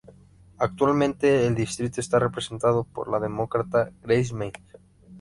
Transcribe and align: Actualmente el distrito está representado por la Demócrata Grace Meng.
Actualmente 0.57 1.45
el 1.45 1.53
distrito 1.53 2.01
está 2.01 2.17
representado 2.17 2.85
por 2.85 3.07
la 3.11 3.19
Demócrata 3.19 3.91
Grace 4.01 4.33
Meng. 4.33 4.53